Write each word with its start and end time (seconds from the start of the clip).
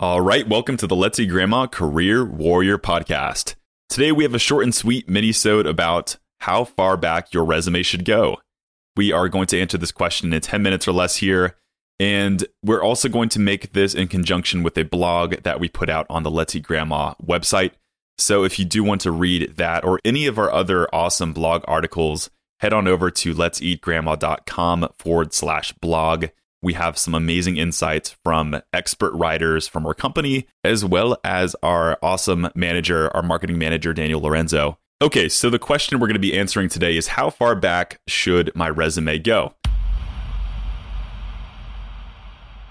All 0.00 0.20
right, 0.20 0.48
welcome 0.48 0.76
to 0.76 0.86
the 0.86 0.94
Let's 0.94 1.18
Eat 1.18 1.26
Grandma 1.26 1.66
Career 1.66 2.24
Warrior 2.24 2.78
podcast. 2.78 3.56
Today 3.88 4.12
we 4.12 4.22
have 4.22 4.34
a 4.34 4.38
short 4.38 4.62
and 4.62 4.72
sweet 4.72 5.08
mini-sode 5.08 5.66
about 5.66 6.18
how 6.38 6.62
far 6.62 6.96
back 6.96 7.34
your 7.34 7.44
resume 7.44 7.82
should 7.82 8.04
go. 8.04 8.38
We 8.94 9.10
are 9.10 9.28
going 9.28 9.48
to 9.48 9.60
answer 9.60 9.76
this 9.76 9.90
question 9.90 10.32
in 10.32 10.40
10 10.40 10.62
minutes 10.62 10.86
or 10.86 10.92
less 10.92 11.16
here, 11.16 11.56
and 11.98 12.46
we're 12.62 12.80
also 12.80 13.08
going 13.08 13.28
to 13.30 13.40
make 13.40 13.72
this 13.72 13.92
in 13.92 14.06
conjunction 14.06 14.62
with 14.62 14.78
a 14.78 14.84
blog 14.84 15.42
that 15.42 15.58
we 15.58 15.68
put 15.68 15.90
out 15.90 16.06
on 16.08 16.22
the 16.22 16.30
Let's 16.30 16.54
Eat 16.54 16.62
Grandma 16.62 17.14
website. 17.20 17.72
So 18.18 18.44
if 18.44 18.56
you 18.60 18.64
do 18.64 18.84
want 18.84 19.00
to 19.00 19.10
read 19.10 19.56
that 19.56 19.84
or 19.84 19.98
any 20.04 20.28
of 20.28 20.38
our 20.38 20.52
other 20.52 20.86
awesome 20.94 21.32
blog 21.32 21.64
articles, 21.66 22.30
head 22.60 22.72
on 22.72 22.86
over 22.86 23.10
to 23.10 23.34
let'seatgrandma.com 23.34 24.90
forward 24.96 25.34
slash 25.34 25.72
blog. 25.72 26.26
We 26.60 26.72
have 26.72 26.98
some 26.98 27.14
amazing 27.14 27.56
insights 27.56 28.16
from 28.24 28.60
expert 28.72 29.12
writers 29.12 29.68
from 29.68 29.86
our 29.86 29.94
company, 29.94 30.48
as 30.64 30.84
well 30.84 31.16
as 31.22 31.54
our 31.62 31.96
awesome 32.02 32.48
manager, 32.56 33.14
our 33.14 33.22
marketing 33.22 33.58
manager, 33.58 33.92
Daniel 33.92 34.20
Lorenzo. 34.20 34.76
Okay, 35.00 35.28
so 35.28 35.50
the 35.50 35.60
question 35.60 36.00
we're 36.00 36.08
going 36.08 36.14
to 36.14 36.20
be 36.20 36.36
answering 36.36 36.68
today 36.68 36.96
is 36.96 37.06
how 37.08 37.30
far 37.30 37.54
back 37.54 38.00
should 38.08 38.50
my 38.56 38.68
resume 38.68 39.20
go? 39.20 39.54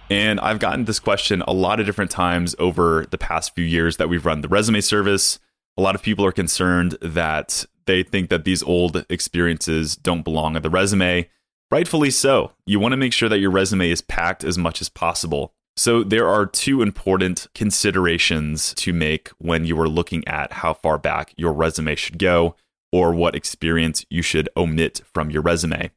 And 0.09 0.41
I've 0.41 0.59
gotten 0.59 0.83
this 0.83 0.99
question 0.99 1.41
a 1.47 1.53
lot 1.53 1.79
of 1.79 1.85
different 1.85 2.11
times 2.11 2.55
over 2.59 3.05
the 3.09 3.17
past 3.17 3.55
few 3.55 3.63
years 3.63 3.95
that 3.97 4.09
we've 4.09 4.25
run 4.25 4.41
the 4.41 4.49
resume 4.49 4.81
service. 4.81 5.39
A 5.77 5.81
lot 5.81 5.95
of 5.95 6.01
people 6.01 6.25
are 6.25 6.33
concerned 6.33 6.97
that 7.01 7.65
they 7.85 8.03
think 8.03 8.29
that 8.29 8.43
these 8.43 8.63
old 8.63 9.05
experiences 9.09 9.95
don't 9.95 10.23
belong 10.23 10.57
on 10.57 10.61
the 10.61 10.69
resume. 10.69 11.29
Rightfully 11.69 12.11
so. 12.11 12.51
You 12.65 12.79
want 12.79 12.93
to 12.93 12.97
make 12.97 13.11
sure 13.11 13.27
that 13.27 13.39
your 13.39 13.51
resume 13.51 13.89
is 13.89 14.01
packed 14.01 14.43
as 14.43 14.57
much 14.57 14.79
as 14.81 14.87
possible. 14.87 15.53
So, 15.75 16.01
there 16.01 16.27
are 16.27 16.45
two 16.45 16.81
important 16.81 17.47
considerations 17.53 18.73
to 18.75 18.93
make 18.93 19.29
when 19.37 19.65
you 19.65 19.79
are 19.79 19.89
looking 19.89 20.27
at 20.27 20.53
how 20.53 20.73
far 20.73 20.97
back 20.97 21.33
your 21.37 21.53
resume 21.53 21.95
should 21.95 22.17
go 22.17 22.55
or 22.91 23.13
what 23.13 23.35
experience 23.35 24.05
you 24.09 24.21
should 24.21 24.49
omit 24.55 25.01
from 25.13 25.29
your 25.29 25.41
resume. 25.41 25.91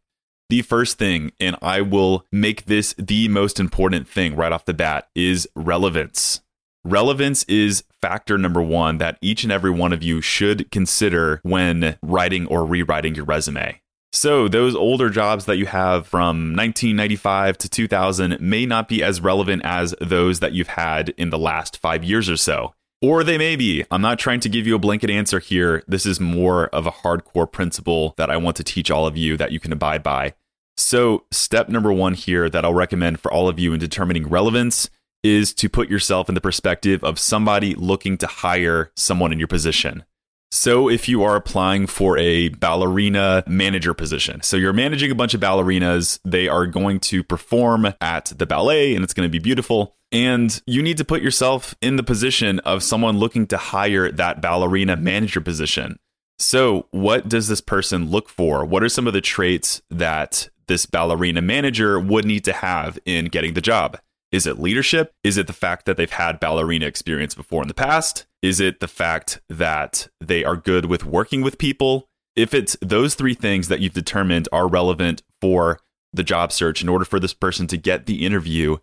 The 0.51 0.63
first 0.63 0.99
thing, 0.99 1.31
and 1.39 1.57
I 1.63 1.81
will 1.81 2.27
make 2.33 2.65
this 2.65 2.95
the 2.99 3.29
most 3.29 3.61
important 3.61 4.09
thing 4.09 4.35
right 4.35 4.53
off 4.53 4.65
the 4.65 4.75
bat, 4.75 5.09
is 5.15 5.49
relevance. 5.55 6.41
Relevance 6.85 7.45
is 7.45 7.85
factor 8.03 8.37
number 8.37 8.61
one 8.61 8.99
that 8.99 9.19
each 9.21 9.45
and 9.45 9.53
every 9.53 9.71
one 9.71 9.93
of 9.93 10.03
you 10.03 10.21
should 10.21 10.71
consider 10.73 11.41
when 11.45 11.97
writing 12.03 12.47
or 12.49 12.67
rewriting 12.67 13.15
your 13.15 13.27
resume. 13.27 13.81
So, 14.13 14.49
those 14.49 14.75
older 14.75 15.09
jobs 15.09 15.45
that 15.45 15.57
you 15.57 15.67
have 15.67 16.07
from 16.07 16.57
1995 16.57 17.57
to 17.59 17.69
2000 17.69 18.41
may 18.41 18.67
not 18.67 18.89
be 18.89 19.05
as 19.05 19.21
relevant 19.21 19.63
as 19.65 19.95
those 20.01 20.41
that 20.41 20.53
you've 20.53 20.69
had 20.69 21.11
in 21.11 21.31
the 21.31 21.39
last 21.39 21.79
five 21.79 22.03
years 22.03 22.29
or 22.29 22.37
so. 22.37 22.75
Or 23.01 23.23
they 23.23 23.39
may 23.39 23.55
be. 23.55 23.85
I'm 23.91 24.03
not 24.03 24.19
trying 24.19 24.41
to 24.41 24.49
give 24.49 24.67
you 24.67 24.75
a 24.75 24.81
blanket 24.81 25.11
answer 25.11 25.39
here. 25.39 25.85
This 25.87 26.07
is 26.07 26.19
more 26.19 26.67
of 26.69 26.87
a 26.87 26.91
hardcore 26.91 27.51
principle 27.51 28.15
that 28.17 28.31
I 28.31 28.37
want 28.37 28.57
to 28.57 28.65
teach 28.65 28.91
all 28.91 29.07
of 29.07 29.17
you 29.17 29.37
that 29.37 29.53
you 29.53 29.61
can 29.61 29.73
abide 29.73 30.03
by. 30.03 30.35
So, 30.77 31.25
step 31.31 31.69
number 31.69 31.93
one 31.93 32.15
here 32.15 32.51
that 32.51 32.65
I'll 32.65 32.75
recommend 32.75 33.21
for 33.21 33.33
all 33.33 33.49
of 33.49 33.61
you 33.61 33.73
in 33.73 33.79
determining 33.79 34.29
relevance 34.29 34.91
is 35.23 35.55
to 35.55 35.69
put 35.69 35.89
yourself 35.89 36.29
in 36.29 36.35
the 36.35 36.41
perspective 36.41 37.05
of 37.05 37.19
somebody 37.19 37.75
looking 37.75 38.19
to 38.19 38.27
hire 38.27 38.91
someone 38.97 39.33
in 39.33 39.39
your 39.39 39.49
position. 39.49 40.05
So, 40.53 40.89
if 40.89 41.09
you 41.09 41.23
are 41.23 41.37
applying 41.37 41.87
for 41.87 42.19
a 42.19 42.49
ballerina 42.49 43.45
manager 43.47 43.95
position, 43.95 44.43
so 44.43 44.57
you're 44.57 44.73
managing 44.73 45.13
a 45.13 45.15
bunch 45.15 45.33
of 45.33 45.41
ballerinas, 45.41 46.19
they 46.25 46.49
are 46.49 46.67
going 46.67 46.99
to 47.01 47.23
perform 47.23 47.95
at 48.01 48.33
the 48.37 48.47
ballet 48.47 48.97
and 48.97 49.05
it's 49.05 49.15
going 49.15 49.29
to 49.29 49.31
be 49.31 49.39
beautiful. 49.39 49.95
And 50.11 50.61
you 50.67 50.83
need 50.83 50.97
to 50.97 51.05
put 51.05 51.23
yourself 51.23 51.77
in 51.81 51.95
the 51.95 52.03
position 52.03 52.59
of 52.61 52.83
someone 52.83 53.19
looking 53.19 53.47
to 53.47 53.57
hire 53.57 54.11
that 54.11 54.41
ballerina 54.41 54.97
manager 54.97 55.41
position. 55.41 56.01
So, 56.41 56.89
what 56.91 57.29
does 57.29 57.47
this 57.47 57.61
person 57.61 58.11
look 58.11 58.29
for? 58.29 58.65
What 58.65 58.83
are 58.83 58.89
some 58.89 59.07
of 59.07 59.13
the 59.13 59.21
traits 59.21 59.83
that 59.89 60.49
this 60.67 60.85
ballerina 60.85 61.43
manager 61.43 62.01
would 62.01 62.25
need 62.25 62.45
to 62.47 62.53
have 62.53 62.99
in 63.05 63.27
getting 63.27 63.55
the 63.55 63.61
job? 63.61 63.99
Is 64.33 64.47
it 64.47 64.61
leadership? 64.61 65.13
Is 65.25 65.37
it 65.37 65.47
the 65.47 65.53
fact 65.53 65.87
that 65.87 65.97
they've 65.97 66.11
had 66.11 66.39
ballerina 66.39 66.87
experience 66.87 67.35
before 67.35 67.63
in 67.63 67.69
the 67.69 67.75
past? 67.75 68.27
Is 68.43 68.61
it 68.61 68.81
the 68.81 68.89
fact 68.89 69.41
that 69.49 70.09
they 70.21 70.45
are 70.45 70.57
good 70.57 70.87
with 70.87 71.05
working 71.05 71.43
with 71.43 71.59
people? 71.59 72.09
If 72.37 72.55
it's 72.55 72.77
those 72.81 73.15
three 73.15 73.35
things 73.35 73.69
that 73.69 73.81
you've 73.81 73.93
determined 73.93 74.49
are 74.53 74.69
relevant 74.69 75.23
for 75.41 75.81
the 76.13 76.23
job 76.23 76.53
search 76.53 76.83
in 76.83 76.89
order 76.89 77.05
for 77.05 77.19
this 77.19 77.35
person 77.35 77.67
to 77.69 77.77
get 77.77 78.07
the 78.07 78.25
interview, 78.25 78.79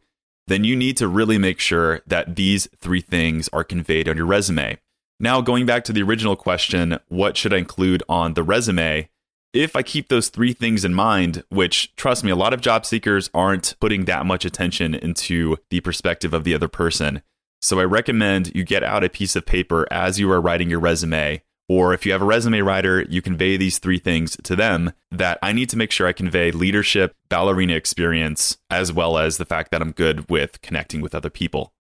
then 0.48 0.64
you 0.64 0.76
need 0.76 0.98
to 0.98 1.08
really 1.08 1.38
make 1.38 1.60
sure 1.60 2.02
that 2.08 2.36
these 2.36 2.68
three 2.78 3.02
things 3.02 3.50
are 3.54 3.64
conveyed 3.64 4.08
on 4.08 4.18
your 4.18 4.26
resume. 4.26 4.78
Now, 5.20 5.42
going 5.42 5.66
back 5.66 5.84
to 5.86 5.94
the 5.94 6.04
original 6.04 6.36
question, 6.36 7.00
what 7.08 7.38
should 7.38 7.54
I 7.54 7.58
include 7.58 8.04
on 8.08 8.34
the 8.34 8.44
resume? 8.44 9.10
If 9.58 9.76
I 9.76 9.82
keep 9.82 10.08
those 10.08 10.30
three 10.30 10.54
things 10.54 10.86
in 10.86 10.94
mind, 10.94 11.44
which 11.50 11.96
trust 11.96 12.24
me, 12.24 12.30
a 12.30 12.36
lot 12.36 12.54
of 12.54 12.62
job 12.62 12.86
seekers 12.86 13.30
aren't 13.34 13.76
putting 13.80 14.06
that 14.06 14.26
much 14.26 14.46
attention 14.46 14.94
into 14.94 15.58
the 15.72 15.82
perspective 15.82 16.32
of 16.32 16.44
the 16.44 16.54
other 16.54 16.68
person. 16.68 17.24
So 17.60 17.80
I 17.80 17.86
recommend 17.86 18.56
you 18.56 18.64
get 18.64 18.84
out 18.84 19.04
a 19.04 19.10
piece 19.10 19.36
of 19.36 19.48
paper 19.48 19.88
as 19.90 20.20
you 20.20 20.32
are 20.32 20.40
writing 20.40 20.70
your 20.70 20.80
resume. 20.80 21.42
Or 21.68 21.94
if 21.94 22.06
you 22.06 22.12
have 22.12 22.22
a 22.22 22.26
resume 22.26 22.62
writer, 22.62 23.02
you 23.10 23.22
convey 23.22 23.58
these 23.58 23.80
three 23.80 23.98
things 23.98 24.38
to 24.44 24.56
them 24.56 24.94
that 25.12 25.40
I 25.42 25.54
need 25.54 25.70
to 25.70 25.78
make 25.78 25.92
sure 25.92 26.08
I 26.08 26.14
convey 26.14 26.52
leadership, 26.52 27.16
ballerina 27.28 27.74
experience, 27.74 28.60
as 28.70 28.94
well 28.94 29.18
as 29.18 29.38
the 29.38 29.46
fact 29.46 29.72
that 29.72 29.82
I'm 29.82 29.92
good 29.92 30.30
with 30.30 30.62
connecting 30.62 31.02
with 31.02 31.16
other 31.16 31.32
people. 31.32 31.74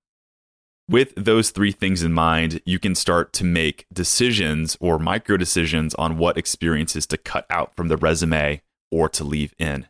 With 0.90 1.14
those 1.16 1.50
three 1.50 1.74
things 1.74 2.02
in 2.02 2.14
mind, 2.14 2.62
you 2.66 2.80
can 2.80 2.96
start 2.96 3.34
to 3.34 3.44
make 3.44 3.86
decisions 3.92 4.78
or 4.80 4.98
micro 4.98 5.36
decisions 5.36 5.94
on 5.96 6.18
what 6.18 6.38
experiences 6.38 7.06
to 7.08 7.18
cut 7.18 7.46
out 7.50 7.76
from 7.76 7.90
the 7.90 7.98
resume 7.98 8.62
or 8.90 9.10
to 9.10 9.26
leave 9.26 9.54
in. 9.60 9.88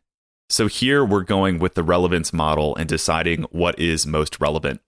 So 0.50 0.66
here 0.66 1.06
we're 1.06 1.22
going 1.22 1.60
with 1.60 1.76
the 1.76 1.84
relevance 1.84 2.34
model 2.34 2.76
and 2.76 2.90
deciding 2.90 3.44
what 3.52 3.78
is 3.78 4.08
most 4.08 4.42
relevant. 4.42 4.82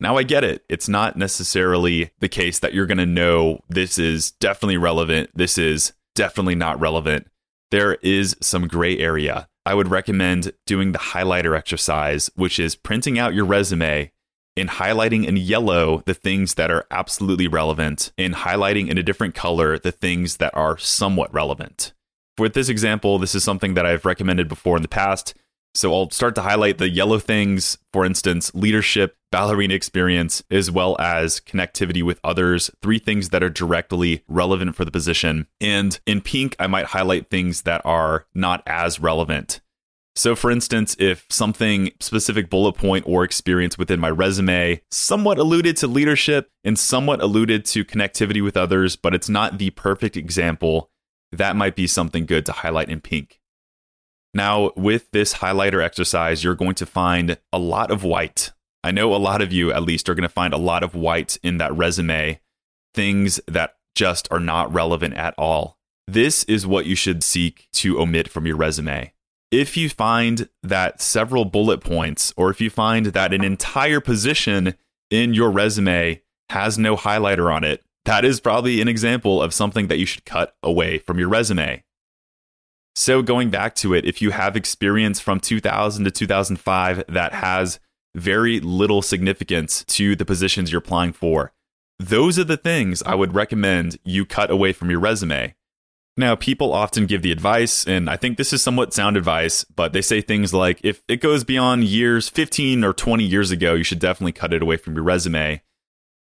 Now 0.00 0.16
I 0.16 0.22
get 0.22 0.44
it. 0.44 0.64
It's 0.66 0.88
not 0.88 1.16
necessarily 1.16 2.10
the 2.20 2.28
case 2.28 2.58
that 2.60 2.72
you're 2.72 2.86
going 2.86 2.96
to 2.96 3.04
know 3.04 3.60
this 3.68 3.98
is 3.98 4.30
definitely 4.30 4.78
relevant, 4.78 5.30
this 5.34 5.58
is 5.58 5.92
definitely 6.14 6.54
not 6.54 6.80
relevant. 6.80 7.26
There 7.70 7.96
is 7.96 8.34
some 8.40 8.66
gray 8.66 8.96
area. 8.98 9.46
I 9.66 9.74
would 9.74 9.88
recommend 9.88 10.52
doing 10.64 10.92
the 10.92 10.98
highlighter 10.98 11.54
exercise, 11.54 12.30
which 12.34 12.58
is 12.58 12.76
printing 12.76 13.18
out 13.18 13.34
your 13.34 13.44
resume 13.44 14.10
in 14.58 14.68
highlighting 14.68 15.24
in 15.24 15.36
yellow 15.36 16.02
the 16.06 16.14
things 16.14 16.54
that 16.54 16.70
are 16.70 16.86
absolutely 16.90 17.48
relevant, 17.48 18.12
and 18.18 18.34
highlighting 18.34 18.88
in 18.88 18.98
a 18.98 19.02
different 19.02 19.34
color 19.34 19.78
the 19.78 19.92
things 19.92 20.38
that 20.38 20.54
are 20.56 20.76
somewhat 20.76 21.32
relevant. 21.32 21.92
With 22.38 22.54
this 22.54 22.68
example, 22.68 23.18
this 23.18 23.34
is 23.34 23.44
something 23.44 23.74
that 23.74 23.86
I've 23.86 24.04
recommended 24.04 24.48
before 24.48 24.76
in 24.76 24.82
the 24.82 24.88
past. 24.88 25.34
So 25.74 25.92
I'll 25.94 26.10
start 26.10 26.34
to 26.36 26.42
highlight 26.42 26.78
the 26.78 26.88
yellow 26.88 27.18
things, 27.18 27.78
for 27.92 28.04
instance, 28.04 28.52
leadership, 28.54 29.16
ballerina 29.30 29.74
experience, 29.74 30.42
as 30.50 30.70
well 30.70 30.96
as 30.98 31.40
connectivity 31.40 32.02
with 32.02 32.18
others, 32.24 32.70
three 32.82 32.98
things 32.98 33.28
that 33.28 33.42
are 33.42 33.50
directly 33.50 34.24
relevant 34.28 34.74
for 34.74 34.84
the 34.84 34.90
position. 34.90 35.46
And 35.60 35.98
in 36.06 36.20
pink, 36.20 36.56
I 36.58 36.66
might 36.66 36.86
highlight 36.86 37.28
things 37.28 37.62
that 37.62 37.82
are 37.84 38.26
not 38.34 38.62
as 38.66 38.98
relevant. 38.98 39.60
So, 40.18 40.34
for 40.34 40.50
instance, 40.50 40.96
if 40.98 41.26
something 41.30 41.92
specific 42.00 42.50
bullet 42.50 42.72
point 42.72 43.04
or 43.06 43.22
experience 43.22 43.78
within 43.78 44.00
my 44.00 44.10
resume 44.10 44.82
somewhat 44.90 45.38
alluded 45.38 45.76
to 45.76 45.86
leadership 45.86 46.50
and 46.64 46.76
somewhat 46.76 47.22
alluded 47.22 47.64
to 47.66 47.84
connectivity 47.84 48.42
with 48.42 48.56
others, 48.56 48.96
but 48.96 49.14
it's 49.14 49.28
not 49.28 49.58
the 49.58 49.70
perfect 49.70 50.16
example, 50.16 50.90
that 51.30 51.54
might 51.54 51.76
be 51.76 51.86
something 51.86 52.26
good 52.26 52.44
to 52.46 52.50
highlight 52.50 52.88
in 52.88 53.00
pink. 53.00 53.40
Now, 54.34 54.72
with 54.74 55.08
this 55.12 55.34
highlighter 55.34 55.80
exercise, 55.80 56.42
you're 56.42 56.56
going 56.56 56.74
to 56.74 56.86
find 56.86 57.38
a 57.52 57.60
lot 57.60 57.92
of 57.92 58.02
white. 58.02 58.50
I 58.82 58.90
know 58.90 59.14
a 59.14 59.18
lot 59.18 59.40
of 59.40 59.52
you, 59.52 59.72
at 59.72 59.84
least, 59.84 60.08
are 60.08 60.16
going 60.16 60.22
to 60.22 60.28
find 60.28 60.52
a 60.52 60.58
lot 60.58 60.82
of 60.82 60.96
white 60.96 61.38
in 61.44 61.58
that 61.58 61.76
resume, 61.76 62.40
things 62.92 63.40
that 63.46 63.76
just 63.94 64.26
are 64.32 64.40
not 64.40 64.72
relevant 64.74 65.14
at 65.14 65.34
all. 65.38 65.78
This 66.08 66.42
is 66.44 66.66
what 66.66 66.86
you 66.86 66.96
should 66.96 67.22
seek 67.22 67.68
to 67.74 68.00
omit 68.00 68.28
from 68.28 68.46
your 68.46 68.56
resume 68.56 69.12
if 69.50 69.76
you 69.76 69.88
find 69.88 70.48
that 70.62 71.00
several 71.00 71.44
bullet 71.44 71.80
points, 71.80 72.32
or 72.36 72.50
if 72.50 72.60
you 72.60 72.70
find 72.70 73.06
that 73.06 73.32
an 73.32 73.42
entire 73.42 74.00
position 74.00 74.74
in 75.10 75.34
your 75.34 75.50
resume 75.50 76.22
has 76.50 76.78
no 76.78 76.96
highlighter 76.96 77.52
on 77.52 77.64
it, 77.64 77.82
that 78.04 78.24
is 78.24 78.40
probably 78.40 78.80
an 78.80 78.88
example 78.88 79.42
of 79.42 79.54
something 79.54 79.88
that 79.88 79.98
you 79.98 80.06
should 80.06 80.24
cut 80.24 80.54
away 80.62 80.98
from 80.98 81.18
your 81.18 81.28
resume. 81.28 81.82
So, 82.94 83.22
going 83.22 83.50
back 83.50 83.74
to 83.76 83.94
it, 83.94 84.04
if 84.04 84.20
you 84.20 84.30
have 84.30 84.56
experience 84.56 85.20
from 85.20 85.40
2000 85.40 86.04
to 86.04 86.10
2005 86.10 87.04
that 87.08 87.32
has 87.32 87.78
very 88.14 88.60
little 88.60 89.02
significance 89.02 89.84
to 89.84 90.16
the 90.16 90.24
positions 90.24 90.72
you're 90.72 90.80
applying 90.80 91.12
for, 91.12 91.52
those 91.98 92.38
are 92.38 92.44
the 92.44 92.56
things 92.56 93.02
I 93.04 93.14
would 93.14 93.34
recommend 93.34 93.98
you 94.04 94.24
cut 94.24 94.50
away 94.50 94.72
from 94.72 94.90
your 94.90 95.00
resume. 95.00 95.54
Now, 96.18 96.34
people 96.34 96.72
often 96.72 97.06
give 97.06 97.22
the 97.22 97.30
advice, 97.30 97.86
and 97.86 98.10
I 98.10 98.16
think 98.16 98.38
this 98.38 98.52
is 98.52 98.60
somewhat 98.60 98.92
sound 98.92 99.16
advice, 99.16 99.62
but 99.62 99.92
they 99.92 100.02
say 100.02 100.20
things 100.20 100.52
like 100.52 100.80
if 100.82 101.00
it 101.06 101.20
goes 101.20 101.44
beyond 101.44 101.84
years 101.84 102.28
15 102.28 102.82
or 102.82 102.92
20 102.92 103.22
years 103.22 103.52
ago, 103.52 103.74
you 103.74 103.84
should 103.84 104.00
definitely 104.00 104.32
cut 104.32 104.52
it 104.52 104.60
away 104.60 104.78
from 104.78 104.96
your 104.96 105.04
resume. 105.04 105.62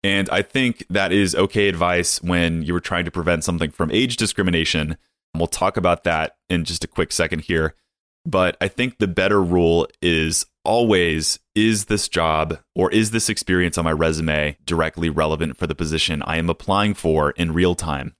And 0.03 0.29
I 0.29 0.43
think 0.43 0.85
that 0.91 1.11
is 1.11 1.33
okay 1.33 1.67
advice 1.67 2.21
when 2.21 2.61
you 2.61 2.75
were 2.75 2.79
trying 2.79 3.05
to 3.05 3.11
prevent 3.11 3.43
something 3.43 3.71
from 3.71 3.89
age 3.89 4.17
discrimination. 4.17 4.97
We'll 5.35 5.47
talk 5.47 5.77
about 5.77 6.03
that 6.03 6.37
in 6.47 6.63
just 6.63 6.83
a 6.83 6.87
quick 6.87 7.11
second 7.11 7.45
here. 7.45 7.73
But 8.23 8.55
I 8.61 8.67
think 8.67 8.99
the 8.99 9.07
better 9.07 9.41
rule 9.41 9.87
is 9.99 10.45
always 10.63 11.39
is 11.55 11.85
this 11.85 12.07
job 12.07 12.59
or 12.75 12.91
is 12.91 13.09
this 13.09 13.29
experience 13.29 13.79
on 13.79 13.85
my 13.85 13.93
resume 13.93 14.57
directly 14.63 15.09
relevant 15.09 15.57
for 15.57 15.65
the 15.65 15.73
position 15.73 16.21
I 16.21 16.37
am 16.37 16.51
applying 16.51 16.93
for 16.93 17.31
in 17.31 17.51
real 17.51 17.73
time? 17.73 18.13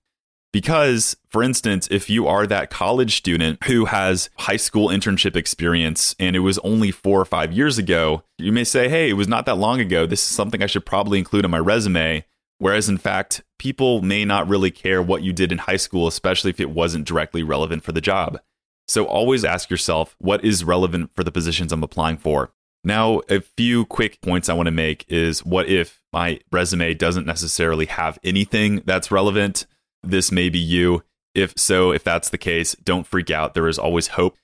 Because, 0.52 1.16
for 1.28 1.42
instance, 1.42 1.88
if 1.90 2.08
you 2.08 2.26
are 2.26 2.46
that 2.46 2.70
college 2.70 3.16
student 3.16 3.62
who 3.64 3.84
has 3.84 4.30
high 4.38 4.56
school 4.56 4.88
internship 4.88 5.36
experience 5.36 6.16
and 6.18 6.34
it 6.34 6.40
was 6.40 6.58
only 6.60 6.90
four 6.90 7.20
or 7.20 7.26
five 7.26 7.52
years 7.52 7.76
ago, 7.76 8.22
you 8.38 8.50
may 8.50 8.64
say, 8.64 8.88
hey, 8.88 9.10
it 9.10 9.14
was 9.14 9.28
not 9.28 9.44
that 9.46 9.58
long 9.58 9.78
ago. 9.78 10.06
This 10.06 10.22
is 10.22 10.34
something 10.34 10.62
I 10.62 10.66
should 10.66 10.86
probably 10.86 11.18
include 11.18 11.44
on 11.44 11.50
my 11.50 11.58
resume. 11.58 12.24
Whereas, 12.58 12.88
in 12.88 12.98
fact, 12.98 13.42
people 13.58 14.02
may 14.02 14.24
not 14.24 14.48
really 14.48 14.70
care 14.70 15.02
what 15.02 15.22
you 15.22 15.32
did 15.32 15.52
in 15.52 15.58
high 15.58 15.76
school, 15.76 16.06
especially 16.06 16.50
if 16.50 16.60
it 16.60 16.70
wasn't 16.70 17.06
directly 17.06 17.42
relevant 17.42 17.84
for 17.84 17.92
the 17.92 18.00
job. 18.00 18.40
So, 18.88 19.04
always 19.04 19.44
ask 19.44 19.70
yourself 19.70 20.16
what 20.18 20.44
is 20.44 20.64
relevant 20.64 21.10
for 21.14 21.22
the 21.22 21.30
positions 21.30 21.72
I'm 21.72 21.84
applying 21.84 22.16
for. 22.16 22.50
Now, 22.82 23.20
a 23.28 23.40
few 23.40 23.84
quick 23.84 24.20
points 24.22 24.48
I 24.48 24.54
want 24.54 24.66
to 24.66 24.72
make 24.72 25.04
is 25.08 25.44
what 25.44 25.68
if 25.68 26.00
my 26.12 26.40
resume 26.50 26.94
doesn't 26.94 27.26
necessarily 27.26 27.86
have 27.86 28.18
anything 28.24 28.82
that's 28.86 29.10
relevant? 29.10 29.66
This 30.10 30.32
may 30.32 30.48
be 30.48 30.58
you. 30.58 31.02
If 31.34 31.54
so, 31.56 31.92
if 31.92 32.02
that's 32.02 32.30
the 32.30 32.38
case, 32.38 32.74
don't 32.82 33.06
freak 33.06 33.30
out. 33.30 33.54
There 33.54 33.68
is 33.68 33.78
always 33.78 34.08
hope. 34.08 34.36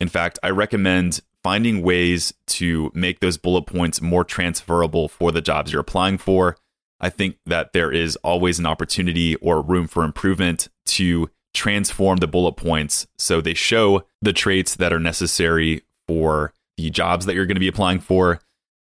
In 0.00 0.08
fact, 0.08 0.38
I 0.42 0.50
recommend 0.50 1.20
finding 1.42 1.82
ways 1.82 2.34
to 2.46 2.90
make 2.94 3.20
those 3.20 3.36
bullet 3.36 3.62
points 3.62 4.00
more 4.00 4.24
transferable 4.24 5.08
for 5.08 5.32
the 5.32 5.40
jobs 5.40 5.72
you're 5.72 5.80
applying 5.80 6.18
for. 6.18 6.56
I 7.00 7.10
think 7.10 7.36
that 7.46 7.72
there 7.72 7.90
is 7.90 8.16
always 8.16 8.58
an 8.58 8.66
opportunity 8.66 9.34
or 9.36 9.60
room 9.60 9.88
for 9.88 10.04
improvement 10.04 10.68
to 10.86 11.30
transform 11.52 12.18
the 12.18 12.28
bullet 12.28 12.52
points 12.52 13.06
so 13.18 13.40
they 13.40 13.54
show 13.54 14.04
the 14.22 14.32
traits 14.32 14.76
that 14.76 14.92
are 14.92 15.00
necessary 15.00 15.82
for 16.06 16.52
the 16.76 16.90
jobs 16.90 17.26
that 17.26 17.34
you're 17.34 17.46
going 17.46 17.56
to 17.56 17.60
be 17.60 17.68
applying 17.68 17.98
for. 17.98 18.40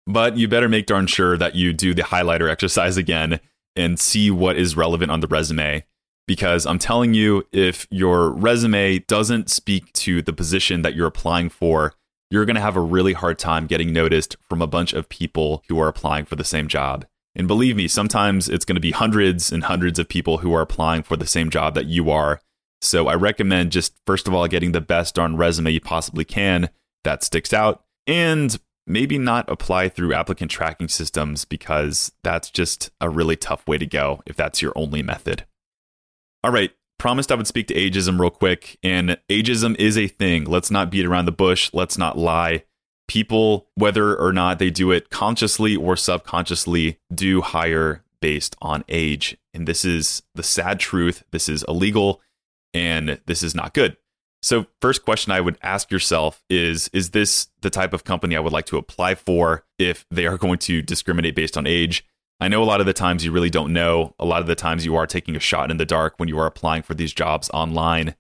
But 0.07 0.37
you 0.37 0.49
better 0.49 0.69
make 0.69 0.87
darn 0.87 1.07
sure 1.07 1.37
that 1.39 1.55
you 1.55 1.73
do 1.73 1.95
the 1.95 2.03
highlighter 2.03 2.51
exercise 2.51 2.97
again 2.97 3.41
and 3.75 3.99
see 3.99 4.31
what 4.31 4.57
is 4.57 4.77
relevant 4.77 5.11
on 5.11 5.21
the 5.21 5.27
resume 5.27 5.85
because 6.27 6.67
I'm 6.67 6.79
telling 6.79 7.15
you, 7.15 7.47
if 7.53 7.87
your 7.91 8.31
resume 8.31 9.01
doesn't 9.01 9.51
speak 9.51 9.93
to 9.95 10.23
the 10.23 10.33
position 10.33 10.83
that 10.83 10.95
you're 10.95 11.07
applying 11.07 11.51
for, 11.51 11.95
you're 12.31 12.45
going 12.45 12.57
to 12.57 12.63
have 12.63 12.77
a 12.77 12.81
really 12.81 13.13
hard 13.13 13.39
time 13.39 13.67
getting 13.67 13.93
noticed 13.93 14.37
from 14.49 14.63
a 14.63 14.67
bunch 14.67 14.93
of 14.93 15.09
people 15.09 15.63
who 15.69 15.79
are 15.81 15.89
applying 15.89 16.25
for 16.25 16.37
the 16.37 16.45
same 16.45 16.69
job. 16.69 17.07
And 17.37 17.49
believe 17.49 17.77
me, 17.77 17.89
sometimes 17.89 18.49
it's 18.49 18.65
going 18.65 18.77
to 18.77 18.81
be 18.81 18.93
hundreds 18.93 19.53
and 19.53 19.65
hundreds 19.65 19.99
of 19.99 20.09
people 20.09 20.39
who 20.39 20.55
are 20.55 20.63
applying 20.63 21.03
for 21.03 21.17
the 21.17 21.27
same 21.27 21.51
job 21.51 21.75
that 21.75 21.87
you 21.87 22.11
are. 22.11 22.41
So 22.81 23.09
I 23.09 23.15
recommend 23.15 23.73
just, 23.73 23.95
first 24.07 24.29
of 24.29 24.35
all, 24.35 24.47
getting 24.47 24.73
the 24.73 24.81
best 24.81 25.15
darn 25.15 25.37
resume 25.37 25.71
you 25.71 25.81
possibly 25.81 26.25
can 26.25 26.71
that 27.03 27.23
sticks 27.23 27.53
out 27.53 27.85
and 28.07 28.59
maybe 28.87 29.19
not 29.19 29.49
apply 29.51 29.89
through 29.89 30.15
applicant 30.15 30.51
tracking 30.51 30.89
systems 30.89 31.45
because 31.45 32.13
that's 32.23 32.51
just 32.51 32.91
a 33.01 33.09
really 33.09 33.37
tough 33.37 33.67
way 33.67 33.79
to 33.79 33.87
go 33.87 34.23
if 34.27 34.37
that's 34.37 34.63
your 34.63 34.73
only 34.77 35.03
method. 35.03 35.45
All 36.45 36.51
right. 36.51 36.73
Promised 36.99 37.33
I 37.33 37.37
would 37.37 37.47
speak 37.47 37.69
to 37.69 37.75
ageism 37.75 38.21
real 38.21 38.29
quick. 38.29 38.79
And 38.83 39.17
ageism 39.31 39.75
is 39.79 39.97
a 39.97 40.07
thing. 40.07 40.45
Let's 40.45 40.71
not 40.71 40.91
beat 40.91 41.07
around 41.07 41.25
the 41.25 41.33
bush. 41.33 41.71
Let's 41.73 41.97
not 41.97 42.19
lie. 42.19 42.65
People, 43.09 43.69
whether 43.77 44.15
or 44.15 44.31
not 44.31 44.59
they 44.59 44.69
do 44.69 44.91
it 44.91 45.09
consciously 45.09 45.75
or 45.75 45.97
subconsciously, 45.97 46.99
do 47.15 47.41
hire 47.41 48.05
based 48.21 48.57
on 48.61 48.85
age. 48.91 49.39
And 49.55 49.67
this 49.67 49.87
is 49.87 50.23
the 50.35 50.43
sad 50.43 50.81
truth. 50.81 51.25
This 51.31 51.49
is 51.49 51.65
illegal 51.67 52.21
and 52.75 53.19
this 53.25 53.43
is 53.43 53.55
not 53.55 53.73
good. 53.73 53.97
So, 54.43 54.67
first 54.83 55.03
question 55.03 55.33
I 55.33 55.41
would 55.41 55.57
ask 55.63 55.91
yourself 55.91 56.45
is 56.51 56.89
Is 56.93 57.11
this 57.11 57.49
the 57.63 57.71
type 57.71 57.95
of 57.95 58.05
company 58.05 58.37
I 58.37 58.41
would 58.41 58.53
like 58.53 58.67
to 58.67 58.77
apply 58.77 59.15
for 59.15 59.65
if 59.79 60.05
they 60.11 60.27
are 60.27 60.37
going 60.37 60.59
to 60.59 60.83
discriminate 60.83 61.35
based 61.35 61.57
on 61.57 61.67
age? 61.67 62.05
I 62.41 62.49
know 62.49 62.63
a 62.63 62.65
lot 62.65 62.81
of 62.81 62.87
the 62.87 62.93
times 62.93 63.25
you 63.25 63.33
really 63.33 63.51
don't 63.51 63.73
know. 63.73 64.15
A 64.19 64.25
lot 64.25 64.41
of 64.41 64.47
the 64.47 64.55
times 64.55 64.85
you 64.85 64.97
are 64.97 65.07
taking 65.07 65.37
a 65.37 65.41
shot 65.41 65.71
in 65.71 65.77
the 65.77 65.87
dark 65.87 66.15
when 66.17 66.29
you 66.29 66.39
are 66.39 66.47
applying 66.47 66.83
for 66.83 66.95
these 66.95 67.13
jobs 67.13 67.49
online. 67.55 68.17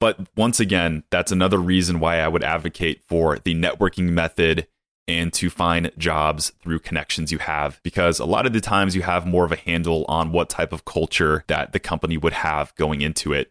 But 0.00 0.28
once 0.36 0.60
again, 0.60 1.02
that's 1.10 1.32
another 1.32 1.58
reason 1.58 1.98
why 1.98 2.20
I 2.20 2.28
would 2.28 2.44
advocate 2.44 3.02
for 3.08 3.38
the 3.38 3.54
networking 3.54 4.10
method 4.10 4.68
and 5.08 5.32
to 5.32 5.50
find 5.50 5.90
jobs 5.98 6.52
through 6.62 6.78
connections 6.80 7.32
you 7.32 7.38
have 7.38 7.80
because 7.82 8.20
a 8.20 8.26
lot 8.26 8.46
of 8.46 8.52
the 8.52 8.60
times 8.60 8.94
you 8.94 9.02
have 9.02 9.26
more 9.26 9.44
of 9.44 9.52
a 9.52 9.56
handle 9.56 10.04
on 10.06 10.32
what 10.32 10.50
type 10.50 10.72
of 10.72 10.84
culture 10.84 11.44
that 11.48 11.72
the 11.72 11.80
company 11.80 12.16
would 12.16 12.34
have 12.34 12.74
going 12.76 13.00
into 13.00 13.32
it. 13.32 13.50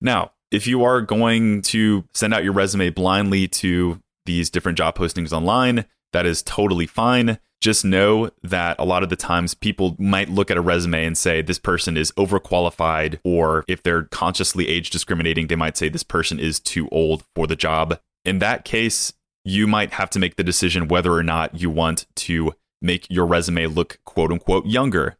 Now, 0.00 0.32
if 0.50 0.66
you 0.66 0.82
are 0.82 1.00
going 1.00 1.62
to 1.62 2.04
send 2.12 2.34
out 2.34 2.42
your 2.42 2.54
resume 2.54 2.90
blindly 2.90 3.46
to 3.48 4.00
these 4.26 4.50
different 4.50 4.78
job 4.78 4.96
postings 4.96 5.32
online, 5.32 5.84
that 6.12 6.26
is 6.26 6.42
totally 6.42 6.86
fine 6.86 7.38
just 7.62 7.84
know 7.84 8.28
that 8.42 8.76
a 8.78 8.84
lot 8.84 9.02
of 9.02 9.08
the 9.08 9.16
times 9.16 9.54
people 9.54 9.96
might 9.98 10.28
look 10.28 10.50
at 10.50 10.56
a 10.56 10.60
resume 10.60 11.06
and 11.06 11.16
say 11.16 11.40
this 11.40 11.58
person 11.58 11.96
is 11.96 12.12
overqualified, 12.12 13.20
or 13.24 13.64
if 13.68 13.82
they're 13.82 14.02
consciously 14.02 14.68
age 14.68 14.90
discriminating, 14.90 15.46
they 15.46 15.56
might 15.56 15.76
say 15.76 15.88
this 15.88 16.02
person 16.02 16.38
is 16.38 16.60
too 16.60 16.88
old 16.90 17.24
for 17.34 17.46
the 17.46 17.56
job. 17.56 17.98
In 18.24 18.40
that 18.40 18.64
case, 18.64 19.14
you 19.44 19.66
might 19.66 19.92
have 19.92 20.10
to 20.10 20.18
make 20.18 20.36
the 20.36 20.44
decision 20.44 20.88
whether 20.88 21.12
or 21.12 21.22
not 21.22 21.60
you 21.60 21.70
want 21.70 22.06
to 22.16 22.52
make 22.82 23.06
your 23.08 23.26
resume 23.26 23.66
look 23.66 23.98
quote 24.04 24.32
unquote 24.32 24.66
younger. 24.66 25.16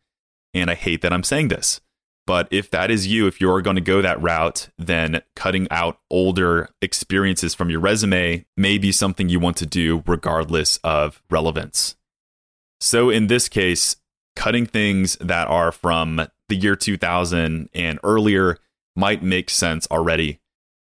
And 0.53 0.71
I 0.71 0.75
hate 0.75 1.00
that 1.03 1.12
I'm 1.12 1.23
saying 1.23 1.49
this. 1.49 1.81
But 2.27 2.47
if 2.50 2.71
that 2.71 2.91
is 2.91 3.06
you, 3.06 3.27
if 3.27 3.41
you're 3.41 3.62
going 3.62 3.77
to 3.77 3.81
go 3.83 4.00
that 4.03 4.21
route, 4.21 4.69
then 4.79 5.23
cutting 5.35 5.67
out 5.71 5.99
older 6.11 6.69
experiences 6.81 7.55
from 7.55 7.71
your 7.71 7.81
resume 7.81 8.44
may 8.56 8.79
be 8.79 8.93
something 8.93 9.29
you 9.29 9.41
want 9.41 9.56
to 9.59 9.67
do 9.67 10.05
regardless 10.06 10.79
of 10.85 11.21
relevance. 11.31 11.97
So 12.82 13.11
in 13.11 13.29
this 13.29 13.49
case, 13.49 13.94
cutting 14.34 14.67
things 14.67 15.17
that 15.20 15.46
are 15.46 15.70
from 15.70 16.26
the 16.49 16.56
year 16.56 16.75
2000 16.75 17.69
and 17.73 17.99
earlier 18.02 18.58
might 18.96 19.23
make 19.23 19.50
sense 19.50 19.87
already. 19.88 20.40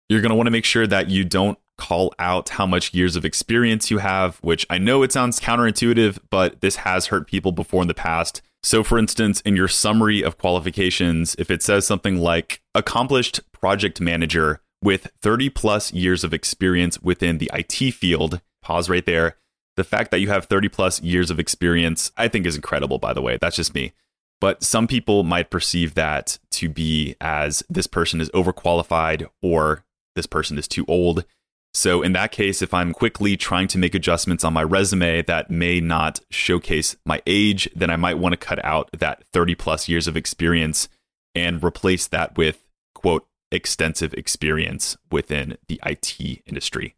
You're 0.09 0.21
going 0.21 0.31
to 0.31 0.35
want 0.35 0.47
to 0.47 0.51
make 0.51 0.65
sure 0.65 0.87
that 0.87 1.11
you 1.11 1.23
don't 1.23 1.59
call 1.77 2.11
out 2.17 2.49
how 2.49 2.65
much 2.65 2.95
years 2.95 3.15
of 3.15 3.23
experience 3.23 3.91
you 3.91 3.99
have, 3.99 4.37
which 4.37 4.65
I 4.67 4.79
know 4.79 5.03
it 5.03 5.11
sounds 5.11 5.39
counterintuitive, 5.39 6.17
but 6.31 6.61
this 6.61 6.77
has 6.77 7.07
hurt 7.07 7.27
people 7.27 7.51
before 7.51 7.83
in 7.83 7.87
the 7.87 7.93
past. 7.93 8.41
So, 8.63 8.83
for 8.83 8.97
instance, 8.97 9.39
in 9.41 9.55
your 9.55 9.67
summary 9.67 10.23
of 10.23 10.39
qualifications, 10.39 11.35
if 11.37 11.51
it 11.51 11.61
says 11.61 11.85
something 11.85 12.17
like 12.17 12.61
accomplished 12.73 13.41
project 13.51 14.01
manager 14.01 14.61
with 14.81 15.07
30 15.21 15.51
plus 15.51 15.93
years 15.93 16.23
of 16.23 16.33
experience 16.33 16.99
within 16.99 17.37
the 17.37 17.51
IT 17.53 17.93
field, 17.93 18.41
pause 18.63 18.89
right 18.89 19.05
there 19.05 19.35
the 19.81 19.85
fact 19.85 20.11
that 20.11 20.19
you 20.19 20.27
have 20.27 20.45
30 20.45 20.69
plus 20.69 21.01
years 21.01 21.31
of 21.31 21.39
experience, 21.39 22.11
I 22.15 22.27
think 22.27 22.45
is 22.45 22.55
incredible, 22.55 22.99
by 22.99 23.13
the 23.13 23.21
way. 23.21 23.39
That's 23.41 23.55
just 23.55 23.73
me. 23.73 23.93
But 24.39 24.63
some 24.63 24.85
people 24.85 25.23
might 25.23 25.49
perceive 25.49 25.95
that 25.95 26.37
to 26.51 26.69
be 26.69 27.15
as 27.19 27.63
this 27.67 27.87
person 27.87 28.21
is 28.21 28.29
overqualified 28.29 29.27
or 29.41 29.83
this 30.15 30.27
person 30.27 30.59
is 30.59 30.67
too 30.67 30.85
old. 30.87 31.25
So, 31.73 32.03
in 32.03 32.13
that 32.13 32.31
case, 32.31 32.61
if 32.61 32.75
I'm 32.75 32.93
quickly 32.93 33.35
trying 33.35 33.67
to 33.69 33.79
make 33.79 33.95
adjustments 33.95 34.43
on 34.43 34.53
my 34.53 34.61
resume 34.61 35.23
that 35.23 35.49
may 35.49 35.79
not 35.79 36.19
showcase 36.29 36.95
my 37.07 37.23
age, 37.25 37.67
then 37.75 37.89
I 37.89 37.95
might 37.95 38.19
want 38.19 38.33
to 38.33 38.37
cut 38.37 38.63
out 38.63 38.91
that 38.95 39.23
30 39.33 39.55
plus 39.55 39.89
years 39.89 40.07
of 40.07 40.15
experience 40.15 40.89
and 41.33 41.63
replace 41.63 42.05
that 42.07 42.37
with, 42.37 42.67
quote, 42.93 43.25
extensive 43.51 44.13
experience 44.13 44.95
within 45.09 45.57
the 45.67 45.79
IT 45.83 46.43
industry. 46.45 46.95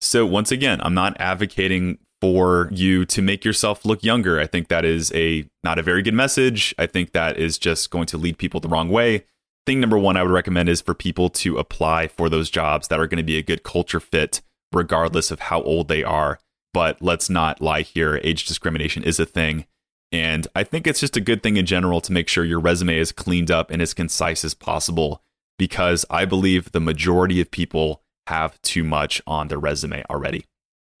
So, 0.00 0.26
once 0.26 0.52
again, 0.52 0.80
I'm 0.82 0.94
not 0.94 1.16
advocating 1.20 1.98
for 2.20 2.68
you 2.72 3.04
to 3.06 3.22
make 3.22 3.44
yourself 3.44 3.84
look 3.84 4.02
younger. 4.02 4.40
I 4.40 4.46
think 4.46 4.68
that 4.68 4.84
is 4.84 5.12
a 5.14 5.48
not 5.62 5.78
a 5.78 5.82
very 5.82 6.02
good 6.02 6.14
message. 6.14 6.74
I 6.78 6.86
think 6.86 7.12
that 7.12 7.36
is 7.36 7.58
just 7.58 7.90
going 7.90 8.06
to 8.06 8.18
lead 8.18 8.38
people 8.38 8.60
the 8.60 8.68
wrong 8.68 8.88
way. 8.88 9.24
Thing 9.66 9.80
number 9.80 9.98
1 9.98 10.16
I 10.16 10.22
would 10.22 10.32
recommend 10.32 10.68
is 10.68 10.80
for 10.80 10.94
people 10.94 11.28
to 11.30 11.58
apply 11.58 12.08
for 12.08 12.28
those 12.28 12.50
jobs 12.50 12.88
that 12.88 13.00
are 13.00 13.06
going 13.06 13.18
to 13.18 13.24
be 13.24 13.36
a 13.36 13.42
good 13.42 13.64
culture 13.64 14.00
fit 14.00 14.40
regardless 14.72 15.30
of 15.30 15.40
how 15.40 15.62
old 15.62 15.88
they 15.88 16.04
are. 16.04 16.38
But 16.72 17.00
let's 17.00 17.28
not 17.30 17.60
lie 17.60 17.82
here, 17.82 18.20
age 18.22 18.44
discrimination 18.44 19.02
is 19.02 19.18
a 19.18 19.26
thing. 19.26 19.66
And 20.12 20.46
I 20.54 20.62
think 20.62 20.86
it's 20.86 21.00
just 21.00 21.16
a 21.16 21.20
good 21.20 21.42
thing 21.42 21.56
in 21.56 21.66
general 21.66 22.00
to 22.02 22.12
make 22.12 22.28
sure 22.28 22.44
your 22.44 22.60
resume 22.60 22.96
is 22.96 23.12
cleaned 23.12 23.50
up 23.50 23.70
and 23.70 23.82
as 23.82 23.92
concise 23.92 24.44
as 24.44 24.54
possible 24.54 25.22
because 25.58 26.04
I 26.10 26.24
believe 26.26 26.72
the 26.72 26.80
majority 26.80 27.40
of 27.40 27.50
people 27.50 28.02
have 28.28 28.60
too 28.62 28.84
much 28.84 29.20
on 29.26 29.48
their 29.48 29.58
resume 29.58 30.04
already 30.08 30.44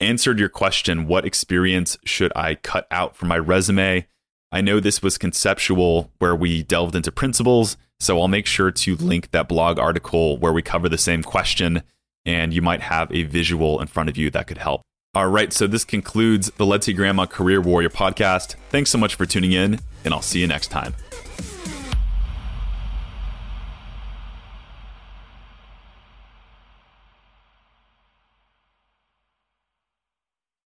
answered 0.00 0.38
your 0.38 0.48
question 0.48 1.06
what 1.06 1.24
experience 1.24 1.98
should 2.04 2.32
I 2.36 2.56
cut 2.56 2.86
out 2.90 3.16
from 3.16 3.28
my 3.28 3.38
resume? 3.38 4.06
I 4.52 4.60
know 4.60 4.80
this 4.80 5.02
was 5.02 5.18
conceptual 5.18 6.10
where 6.18 6.36
we 6.36 6.62
delved 6.62 6.94
into 6.94 7.10
principles, 7.10 7.76
so 7.98 8.20
I'll 8.20 8.28
make 8.28 8.46
sure 8.46 8.70
to 8.70 8.96
link 8.96 9.30
that 9.30 9.48
blog 9.48 9.78
article 9.78 10.38
where 10.38 10.52
we 10.52 10.62
cover 10.62 10.88
the 10.88 10.98
same 10.98 11.22
question 11.22 11.82
and 12.24 12.52
you 12.52 12.60
might 12.60 12.82
have 12.82 13.10
a 13.12 13.22
visual 13.22 13.80
in 13.80 13.86
front 13.86 14.08
of 14.08 14.16
you 14.16 14.30
that 14.30 14.46
could 14.46 14.58
help. 14.58 14.82
All 15.14 15.28
right, 15.28 15.52
so 15.52 15.66
this 15.66 15.84
concludes 15.84 16.50
the 16.58 16.66
Let's 16.66 16.88
Eat 16.88 16.94
Grandma 16.94 17.24
Career 17.24 17.60
Warrior 17.60 17.88
podcast. 17.88 18.56
Thanks 18.68 18.90
so 18.90 18.98
much 18.98 19.14
for 19.14 19.24
tuning 19.24 19.52
in, 19.52 19.80
and 20.04 20.12
I'll 20.12 20.20
see 20.20 20.40
you 20.40 20.46
next 20.46 20.68
time. 20.68 20.94